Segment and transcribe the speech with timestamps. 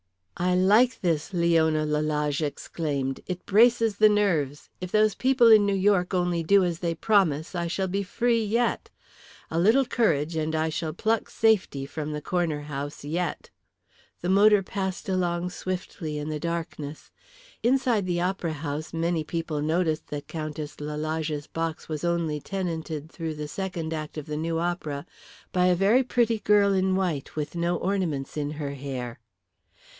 [0.35, 4.71] "I like this," Leona Lalage exclaimed, "it braces the nerves.
[4.81, 8.43] If those people in New York only do as they promise I shall be free
[8.43, 8.89] yet.
[9.51, 13.51] A little courage and I shall pluck safety from the Corner House yet."
[14.21, 17.11] The motor passed along swiftly in the darkness.
[17.61, 23.35] Inside the opera house many people noticed that Countess Lalage's box was only tenanted through
[23.35, 25.05] the second act of the new opera
[25.51, 29.19] by a very pretty girl in white, with no ornaments in her hair.